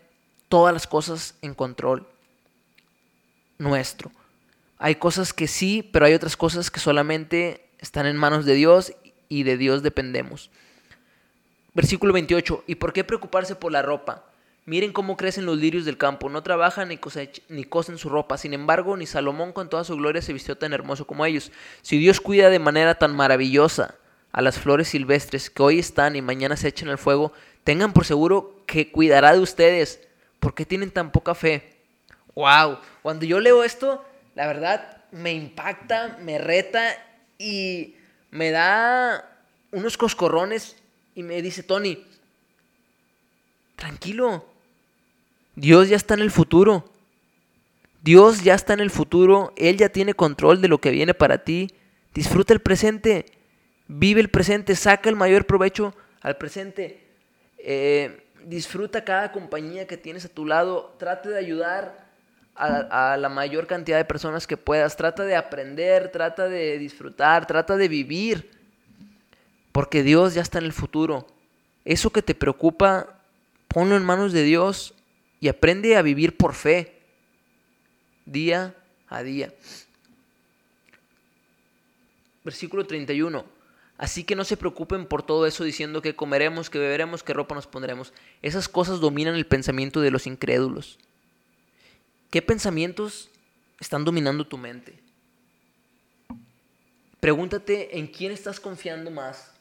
todas 0.48 0.74
las 0.74 0.88
cosas 0.88 1.36
en 1.42 1.54
control 1.54 2.08
nuestro. 3.58 4.12
Hay 4.78 4.96
cosas 4.96 5.34
que 5.34 5.48
sí, 5.48 5.88
pero 5.92 6.06
hay 6.06 6.14
otras 6.14 6.38
cosas 6.38 6.70
que 6.70 6.80
solamente 6.80 7.68
están 7.80 8.06
en 8.06 8.18
manos 8.18 8.46
de 8.46 8.54
Dios 8.54 8.94
y 9.28 9.44
de 9.44 9.58
Dios 9.58 9.84
dependemos. 9.84 10.50
Versículo 11.74 12.14
28. 12.14 12.64
¿Y 12.68 12.76
por 12.76 12.94
qué 12.94 13.04
preocuparse 13.04 13.56
por 13.56 13.72
la 13.72 13.82
ropa? 13.82 14.24
Miren 14.68 14.94
cómo 14.94 15.16
crecen 15.16 15.46
los 15.46 15.60
lirios 15.60 15.86
del 15.86 16.00
campo, 16.00 16.28
no 16.28 16.42
trabajan 16.42 16.90
ni, 16.90 17.00
ni 17.50 17.64
cosen 17.66 18.00
su 18.00 18.10
ropa. 18.10 18.38
Sin 18.38 18.54
embargo, 18.54 18.98
ni 18.98 19.06
Salomón 19.06 19.54
con 19.54 19.70
toda 19.70 19.84
su 19.84 19.96
gloria 19.96 20.24
se 20.24 20.34
vistió 20.34 20.58
tan 20.58 20.74
hermoso 20.74 21.06
como 21.06 21.24
ellos. 21.24 21.52
Si 21.84 22.00
Dios 22.00 22.20
cuida 22.20 22.50
de 22.50 22.58
manera 22.58 22.96
tan 22.96 23.16
maravillosa 23.16 23.94
a 24.32 24.42
las 24.42 24.58
flores 24.58 24.88
silvestres 24.88 25.52
que 25.52 25.62
hoy 25.62 25.78
están 25.78 26.16
y 26.16 26.24
mañana 26.24 26.58
se 26.58 26.68
echan 26.68 26.90
al 26.90 26.98
fuego, 26.98 27.32
tengan 27.64 27.94
por 27.94 28.06
seguro 28.06 28.64
que 28.66 28.92
cuidará 28.92 29.34
de 29.34 29.40
ustedes. 29.40 30.00
¿Por 30.40 30.56
qué 30.56 30.66
tienen 30.66 30.90
tan 30.90 31.12
poca 31.12 31.36
fe? 31.36 31.78
¡Wow! 32.34 32.80
Cuando 33.04 33.26
yo 33.26 33.40
leo 33.40 33.64
esto, 33.64 34.04
la 34.34 34.48
verdad 34.48 35.04
me 35.12 35.32
impacta, 35.34 36.18
me 36.22 36.40
reta 36.40 36.84
y 37.38 37.96
me 38.32 38.50
da 38.50 39.32
unos 39.72 39.96
coscorrones 39.96 40.76
y 41.14 41.22
me 41.22 41.42
dice, 41.44 41.62
Tony, 41.62 42.04
tranquilo, 43.76 44.55
Dios 45.56 45.90
ya 45.90 45.96
está 45.96 46.14
en 46.14 46.22
el 46.22 46.32
futuro. 46.32 46.86
Dios 48.02 48.44
ya 48.44 48.54
está 48.54 48.74
en 48.74 48.82
el 48.82 48.92
futuro, 48.92 49.52
Él 49.58 49.78
ya 49.78 49.90
tiene 49.90 50.14
control 50.14 50.62
de 50.62 50.68
lo 50.68 50.80
que 50.80 50.92
viene 50.92 51.14
para 51.14 51.40
ti. 51.40 51.72
Disfruta 52.14 52.54
el 52.54 52.60
presente. 52.60 53.26
Vive 53.88 54.22
el 54.22 54.30
presente, 54.30 54.76
saca 54.76 55.10
el 55.10 55.16
mayor 55.16 55.46
provecho 55.46 55.96
al 56.22 56.38
presente. 56.38 57.04
Eh, 57.58 58.26
disfruta 58.46 59.04
cada 59.04 59.32
compañía 59.32 59.88
que 59.88 59.98
tienes 59.98 60.26
a 60.26 60.30
tu 60.30 60.46
lado. 60.46 60.96
Trate 61.00 61.30
de 61.30 61.38
ayudar 61.38 62.06
a, 62.56 63.14
a, 63.14 63.18
la 63.18 63.30
mayor 63.30 63.68
cantidad 63.68 63.98
de 63.98 64.06
personas 64.06 64.46
que 64.48 64.58
puedas. 64.58 64.98
Trata 64.98 65.24
de 65.24 65.36
aprender, 65.36 66.12
trata 66.12 66.48
de 66.48 66.78
disfrutar, 66.78 67.48
trata 67.48 67.78
de 67.78 67.88
vivir. 67.88 68.52
Porque 69.72 70.04
Dios 70.04 70.34
ya 70.34 70.42
está 70.42 70.60
en 70.60 70.66
el 70.66 70.74
futuro. 70.74 71.28
Eso 71.86 72.10
que 72.10 72.22
te 72.22 72.34
preocupa, 72.34 73.20
ponlo 73.68 73.96
en 73.96 74.04
manos 74.04 74.34
de 74.34 74.44
Dios 74.44 74.95
y 75.46 75.48
aprende 75.48 75.96
a 75.96 76.02
vivir 76.02 76.36
por 76.38 76.56
fe. 76.56 77.04
Día 78.26 78.76
a 79.08 79.22
día. 79.22 79.54
Versículo 82.44 82.88
31. 82.88 83.46
Así 84.00 84.24
que 84.24 84.36
no 84.36 84.44
se 84.44 84.58
preocupen 84.58 85.06
por 85.06 85.22
todo 85.22 85.46
eso 85.46 85.64
diciendo 85.64 86.02
que 86.02 86.16
comeremos, 86.16 86.72
que 86.72 86.80
beberemos, 86.80 87.22
que 87.22 87.34
ropa 87.34 87.54
nos 87.54 87.68
pondremos. 87.68 88.12
Esas 88.42 88.68
cosas 88.68 89.00
dominan 89.00 89.36
el 89.36 89.46
pensamiento 89.46 90.02
de 90.02 90.10
los 90.10 90.26
incrédulos. 90.26 90.98
¿Qué 92.32 92.42
pensamientos 92.42 93.30
están 93.80 94.04
dominando 94.04 94.48
tu 94.48 94.58
mente? 94.58 94.98
Pregúntate 97.20 98.00
en 98.00 98.08
quién 98.08 98.32
estás 98.32 98.60
confiando 98.60 99.12
más. 99.12 99.52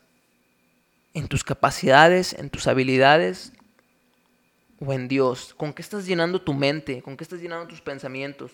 ¿En 1.12 1.28
tus 1.28 1.44
capacidades, 1.44 2.32
en 2.32 2.48
tus 2.48 2.68
habilidades 2.68 3.52
o 4.84 4.92
en 4.92 5.08
Dios? 5.08 5.54
¿Con 5.54 5.72
qué 5.72 5.82
estás 5.82 6.06
llenando 6.06 6.40
tu 6.40 6.54
mente? 6.54 7.02
¿Con 7.02 7.16
qué 7.16 7.24
estás 7.24 7.40
llenando 7.40 7.66
tus 7.66 7.80
pensamientos? 7.80 8.52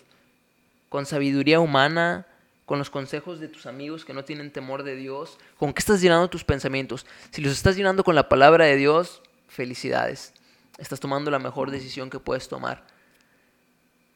¿Con 0.89 1.05
sabiduría 1.05 1.59
humana? 1.59 2.25
con 2.71 2.79
los 2.79 2.89
consejos 2.89 3.41
de 3.41 3.49
tus 3.49 3.65
amigos 3.65 4.05
que 4.05 4.13
no 4.13 4.23
tienen 4.23 4.49
temor 4.49 4.83
de 4.83 4.95
Dios? 4.95 5.37
¿Con 5.57 5.73
qué 5.73 5.79
estás 5.79 5.99
llenando 5.99 6.29
tus 6.29 6.45
pensamientos? 6.45 7.05
Si 7.31 7.41
los 7.41 7.51
estás 7.51 7.75
llenando 7.75 8.01
con 8.01 8.15
la 8.15 8.29
palabra 8.29 8.63
de 8.63 8.77
Dios, 8.77 9.21
felicidades. 9.49 10.31
Estás 10.77 11.01
tomando 11.01 11.29
la 11.29 11.37
mejor 11.37 11.69
decisión 11.69 12.09
que 12.09 12.21
puedes 12.21 12.47
tomar. 12.47 12.87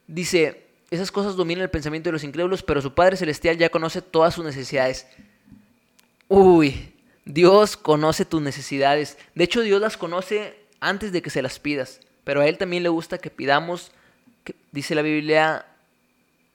Dice, 0.07 0.67
esas 0.89 1.11
cosas 1.11 1.35
dominan 1.35 1.63
el 1.63 1.69
pensamiento 1.69 2.07
de 2.07 2.13
los 2.13 2.23
incrédulos, 2.23 2.63
pero 2.63 2.81
su 2.81 2.93
Padre 2.93 3.17
Celestial 3.17 3.57
ya 3.57 3.67
conoce 3.67 4.01
todas 4.01 4.33
sus 4.33 4.45
necesidades. 4.45 5.05
Uy, 6.29 6.93
Dios 7.25 7.75
conoce 7.75 8.23
tus 8.23 8.41
necesidades. 8.41 9.17
De 9.33 9.43
hecho, 9.43 9.63
Dios 9.63 9.81
las 9.81 9.97
conoce 9.97 10.57
antes 10.79 11.11
de 11.11 11.21
que 11.21 11.29
se 11.29 11.41
las 11.41 11.59
pidas. 11.59 11.99
Pero 12.25 12.41
a 12.41 12.47
Él 12.47 12.57
también 12.57 12.83
le 12.83 12.89
gusta 12.89 13.19
que 13.19 13.29
pidamos, 13.29 13.91
dice 14.73 14.95
la 14.95 15.01
Biblia, 15.01 15.65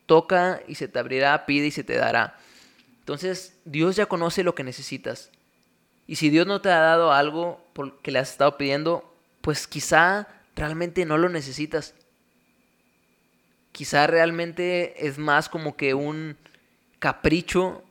toca 0.04 0.60
y 0.68 0.74
se 0.74 0.88
te 0.88 0.98
abrirá, 0.98 1.46
pide 1.46 1.68
y 1.68 1.70
se 1.70 1.84
te 1.84 1.96
dará. 1.96 2.36
Entonces, 2.98 3.56
Dios 3.64 3.96
ya 3.96 4.06
conoce 4.06 4.42
lo 4.44 4.54
que 4.54 4.64
necesitas. 4.64 5.30
Y 6.06 6.16
si 6.16 6.28
Dios 6.28 6.46
no 6.46 6.60
te 6.60 6.68
ha 6.68 6.80
dado 6.80 7.12
algo 7.12 7.64
que 8.02 8.10
le 8.10 8.18
has 8.18 8.32
estado 8.32 8.58
pidiendo, 8.58 9.14
pues 9.40 9.66
quizá 9.68 10.26
realmente 10.56 11.04
no 11.04 11.16
lo 11.16 11.28
necesitas. 11.28 11.94
Quizá 13.70 14.08
realmente 14.08 15.06
es 15.06 15.18
más 15.18 15.48
como 15.48 15.76
que 15.76 15.94
un 15.94 16.36
capricho 16.98 17.84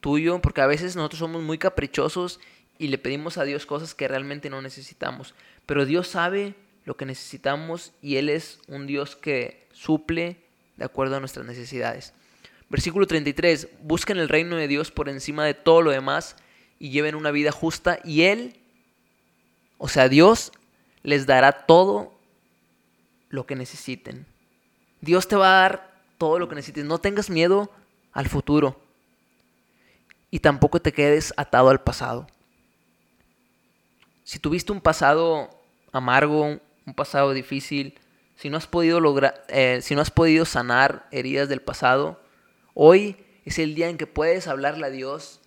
tuyo, 0.00 0.40
porque 0.40 0.60
a 0.60 0.66
veces 0.66 0.94
nosotros 0.94 1.18
somos 1.18 1.42
muy 1.42 1.58
caprichosos 1.58 2.38
y 2.78 2.88
le 2.88 2.98
pedimos 2.98 3.38
a 3.38 3.44
Dios 3.44 3.66
cosas 3.66 3.94
que 3.94 4.06
realmente 4.06 4.48
no 4.50 4.62
necesitamos. 4.62 5.34
Pero 5.66 5.84
Dios 5.84 6.06
sabe 6.06 6.54
lo 6.86 6.96
que 6.96 7.04
necesitamos 7.04 7.92
y 8.00 8.16
Él 8.16 8.30
es 8.30 8.60
un 8.68 8.86
Dios 8.86 9.16
que 9.16 9.66
suple 9.72 10.38
de 10.76 10.84
acuerdo 10.84 11.16
a 11.16 11.20
nuestras 11.20 11.44
necesidades. 11.44 12.14
Versículo 12.70 13.06
33, 13.06 13.68
busquen 13.82 14.18
el 14.18 14.28
reino 14.28 14.56
de 14.56 14.68
Dios 14.68 14.90
por 14.90 15.08
encima 15.08 15.44
de 15.44 15.54
todo 15.54 15.82
lo 15.82 15.90
demás 15.90 16.36
y 16.78 16.90
lleven 16.90 17.14
una 17.14 17.32
vida 17.32 17.52
justa 17.52 17.98
y 18.04 18.22
Él, 18.22 18.56
o 19.78 19.88
sea, 19.88 20.08
Dios 20.08 20.52
les 21.02 21.26
dará 21.26 21.66
todo 21.66 22.18
lo 23.28 23.46
que 23.46 23.56
necesiten. 23.56 24.24
Dios 25.00 25.28
te 25.28 25.36
va 25.36 25.58
a 25.58 25.60
dar 25.62 26.00
todo 26.18 26.38
lo 26.38 26.48
que 26.48 26.54
necesites. 26.54 26.84
No 26.84 26.98
tengas 26.98 27.30
miedo 27.30 27.70
al 28.12 28.28
futuro 28.28 28.80
y 30.30 30.38
tampoco 30.38 30.80
te 30.80 30.92
quedes 30.92 31.34
atado 31.36 31.68
al 31.68 31.82
pasado. 31.82 32.28
Si 34.24 34.38
tuviste 34.38 34.72
un 34.72 34.80
pasado 34.80 35.50
amargo, 35.92 36.60
un 36.86 36.94
pasado 36.94 37.32
difícil, 37.32 37.98
si 38.36 38.48
no 38.48 38.56
has 38.56 38.66
podido 38.66 39.00
lograr, 39.00 39.44
eh, 39.48 39.80
si 39.82 39.94
no 39.94 40.00
has 40.00 40.10
podido 40.10 40.44
sanar 40.44 41.08
heridas 41.10 41.48
del 41.48 41.60
pasado, 41.60 42.20
hoy 42.74 43.16
es 43.44 43.58
el 43.58 43.74
día 43.74 43.88
en 43.88 43.98
que 43.98 44.06
puedes 44.06 44.46
hablarle 44.46 44.86
a 44.86 44.90
Dios 44.90 45.40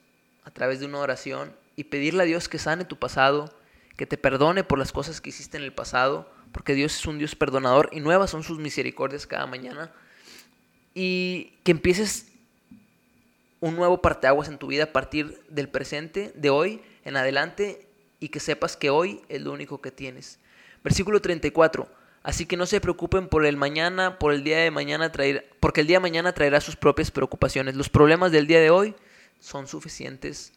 a 0.43 0.51
través 0.51 0.79
de 0.79 0.85
una 0.85 0.99
oración 0.99 1.55
y 1.75 1.85
pedirle 1.85 2.23
a 2.23 2.25
Dios 2.25 2.49
que 2.49 2.59
sane 2.59 2.83
tu 2.85 2.97
pasado, 2.97 3.53
que 3.95 4.05
te 4.05 4.17
perdone 4.17 4.63
por 4.63 4.79
las 4.79 4.91
cosas 4.91 5.21
que 5.21 5.29
hiciste 5.29 5.57
en 5.57 5.63
el 5.63 5.73
pasado, 5.73 6.29
porque 6.51 6.73
Dios 6.73 6.95
es 6.95 7.05
un 7.05 7.17
Dios 7.19 7.35
perdonador 7.35 7.89
y 7.91 7.99
nuevas 7.99 8.31
son 8.31 8.43
sus 8.43 8.59
misericordias 8.59 9.27
cada 9.27 9.45
mañana. 9.45 9.91
Y 10.93 11.53
que 11.63 11.71
empieces 11.71 12.27
un 13.59 13.75
nuevo 13.75 14.01
parteaguas 14.01 14.47
en 14.47 14.57
tu 14.57 14.67
vida 14.67 14.85
a 14.85 14.93
partir 14.93 15.41
del 15.49 15.69
presente, 15.69 16.31
de 16.35 16.49
hoy 16.49 16.81
en 17.05 17.17
adelante, 17.17 17.85
y 18.19 18.29
que 18.29 18.39
sepas 18.39 18.75
que 18.75 18.89
hoy 18.89 19.21
es 19.29 19.41
lo 19.41 19.53
único 19.53 19.81
que 19.81 19.91
tienes. 19.91 20.39
Versículo 20.83 21.21
34. 21.21 21.87
Así 22.21 22.45
que 22.45 22.57
no 22.57 22.65
se 22.65 22.81
preocupen 22.81 23.27
por 23.27 23.45
el 23.45 23.57
mañana, 23.57 24.19
por 24.19 24.33
el 24.33 24.43
día 24.43 24.59
de 24.59 24.71
mañana 24.71 25.11
traer, 25.11 25.49
porque 25.59 25.81
el 25.81 25.87
día 25.87 25.97
de 25.97 26.01
mañana 26.01 26.33
traerá 26.33 26.59
sus 26.59 26.75
propias 26.75 27.11
preocupaciones. 27.11 27.75
Los 27.75 27.89
problemas 27.89 28.31
del 28.31 28.45
día 28.45 28.59
de 28.59 28.69
hoy 28.69 28.93
son 29.39 29.67
suficientes 29.67 30.51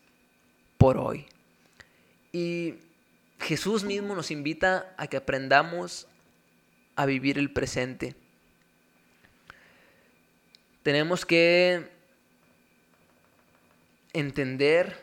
por 0.76 0.98
hoy. 0.98 1.26
Y 2.32 2.74
Jesús 3.38 3.84
mismo 3.84 4.14
nos 4.14 4.30
invita 4.30 4.94
a 4.96 5.06
que 5.06 5.16
aprendamos 5.16 6.08
a 6.96 7.06
vivir 7.06 7.38
el 7.38 7.52
presente. 7.52 8.14
Tenemos 10.82 11.24
que 11.24 11.88
entender 14.12 15.00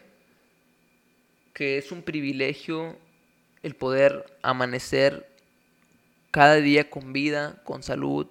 que 1.53 1.77
es 1.77 1.91
un 1.91 2.01
privilegio 2.03 2.97
el 3.63 3.75
poder 3.75 4.25
amanecer 4.41 5.27
cada 6.31 6.55
día 6.55 6.89
con 6.89 7.13
vida, 7.13 7.61
con 7.63 7.83
salud, 7.83 8.27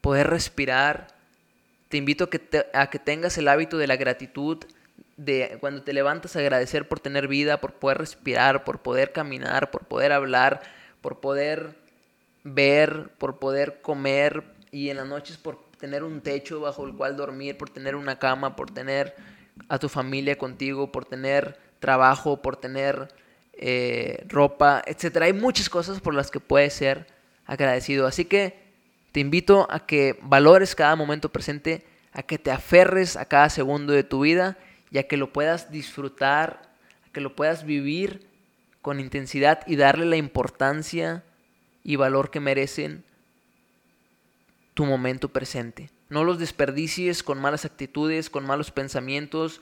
poder 0.00 0.28
respirar. 0.28 1.08
Te 1.88 1.96
invito 1.96 2.24
a 2.24 2.30
que, 2.30 2.66
a 2.74 2.90
que 2.90 2.98
tengas 2.98 3.38
el 3.38 3.48
hábito 3.48 3.78
de 3.78 3.86
la 3.86 3.96
gratitud, 3.96 4.58
de 5.16 5.56
cuando 5.60 5.82
te 5.82 5.92
levantas 5.92 6.36
agradecer 6.36 6.86
por 6.86 7.00
tener 7.00 7.28
vida, 7.28 7.60
por 7.60 7.74
poder 7.74 7.98
respirar, 7.98 8.64
por 8.64 8.82
poder 8.82 9.12
caminar, 9.12 9.70
por 9.70 9.84
poder 9.86 10.12
hablar, 10.12 10.62
por 11.00 11.20
poder 11.20 11.76
ver, 12.44 13.10
por 13.18 13.38
poder 13.38 13.80
comer 13.82 14.44
y 14.70 14.90
en 14.90 14.98
las 14.98 15.06
noches 15.06 15.36
por 15.36 15.58
tener 15.78 16.04
un 16.04 16.20
techo 16.20 16.60
bajo 16.60 16.86
el 16.86 16.94
cual 16.94 17.16
dormir, 17.16 17.56
por 17.56 17.70
tener 17.70 17.96
una 17.96 18.18
cama, 18.18 18.56
por 18.56 18.70
tener 18.70 19.14
a 19.68 19.78
tu 19.78 19.88
familia 19.88 20.38
contigo, 20.38 20.92
por 20.92 21.04
tener 21.04 21.58
trabajo, 21.80 22.42
por 22.42 22.56
tener 22.56 23.08
eh, 23.58 24.24
ropa, 24.28 24.82
etc. 24.86 25.18
Hay 25.22 25.32
muchas 25.32 25.68
cosas 25.68 26.00
por 26.00 26.14
las 26.14 26.30
que 26.30 26.40
puedes 26.40 26.74
ser 26.74 27.06
agradecido. 27.44 28.06
Así 28.06 28.24
que 28.24 28.68
te 29.12 29.20
invito 29.20 29.66
a 29.70 29.84
que 29.86 30.18
valores 30.22 30.74
cada 30.74 30.94
momento 30.94 31.30
presente, 31.30 31.84
a 32.12 32.22
que 32.22 32.38
te 32.38 32.50
aferres 32.50 33.16
a 33.16 33.24
cada 33.24 33.50
segundo 33.50 33.92
de 33.92 34.04
tu 34.04 34.20
vida 34.20 34.56
y 34.90 34.98
a 34.98 35.08
que 35.08 35.16
lo 35.16 35.32
puedas 35.32 35.70
disfrutar, 35.70 36.62
a 37.06 37.12
que 37.12 37.20
lo 37.20 37.34
puedas 37.34 37.64
vivir 37.64 38.26
con 38.80 39.00
intensidad 39.00 39.66
y 39.66 39.76
darle 39.76 40.06
la 40.06 40.16
importancia 40.16 41.24
y 41.82 41.96
valor 41.96 42.30
que 42.30 42.40
merecen 42.40 43.02
tu 44.74 44.84
momento 44.84 45.30
presente. 45.30 45.90
No 46.10 46.22
los 46.22 46.38
desperdicies 46.38 47.22
con 47.22 47.40
malas 47.40 47.64
actitudes, 47.64 48.30
con 48.30 48.46
malos 48.46 48.70
pensamientos, 48.70 49.60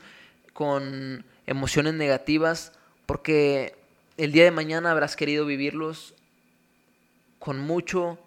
con 0.53 1.25
emociones 1.45 1.93
negativas, 1.95 2.73
porque 3.05 3.75
el 4.17 4.31
día 4.31 4.45
de 4.45 4.51
mañana 4.51 4.91
habrás 4.91 5.15
querido 5.15 5.45
vivirlos 5.45 6.15
con 7.39 7.59
mucho, 7.59 8.17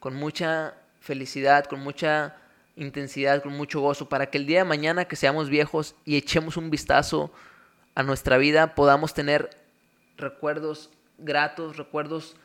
con 0.00 0.14
mucha 0.14 0.74
felicidad, 1.00 1.66
con 1.66 1.80
mucha 1.80 2.36
intensidad, 2.74 3.42
con 3.42 3.52
mucho 3.52 3.80
gozo, 3.80 4.08
para 4.08 4.30
que 4.30 4.38
el 4.38 4.46
día 4.46 4.58
de 4.58 4.64
mañana 4.64 5.04
que 5.04 5.16
seamos 5.16 5.50
viejos 5.50 5.94
y 6.04 6.16
echemos 6.16 6.56
un 6.56 6.70
vistazo 6.70 7.30
a 7.94 8.02
nuestra 8.02 8.38
vida, 8.38 8.74
podamos 8.74 9.12
tener 9.12 9.50
recuerdos 10.16 10.90
gratos, 11.18 11.76
recuerdos 11.76 12.36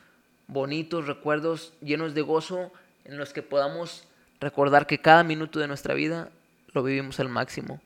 bonitos, 0.46 1.06
recuerdos 1.06 1.72
llenos 1.80 2.14
de 2.14 2.22
gozo, 2.22 2.72
en 3.04 3.16
los 3.16 3.32
que 3.32 3.42
podamos 3.42 4.06
recordar 4.38 4.86
que 4.86 5.00
cada 5.00 5.24
minuto 5.24 5.58
de 5.58 5.66
nuestra 5.66 5.94
vida 5.94 6.30
lo 6.72 6.82
vivimos 6.82 7.20
al 7.20 7.28
máximo. 7.28 7.80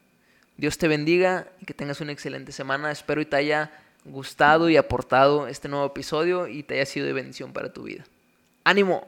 Dios 0.56 0.78
te 0.78 0.88
bendiga 0.88 1.48
y 1.60 1.64
que 1.64 1.74
tengas 1.74 2.00
una 2.00 2.12
excelente 2.12 2.52
semana. 2.52 2.90
Espero 2.90 3.20
y 3.20 3.26
te 3.26 3.36
haya 3.36 3.70
gustado 4.10 4.70
y 4.70 4.76
aportado 4.76 5.48
este 5.48 5.68
nuevo 5.68 5.86
episodio 5.86 6.48
y 6.48 6.62
te 6.62 6.74
haya 6.74 6.86
sido 6.86 7.06
de 7.06 7.12
bendición 7.12 7.52
para 7.52 7.72
tu 7.72 7.82
vida. 7.84 8.04
¡Ánimo! 8.64 9.06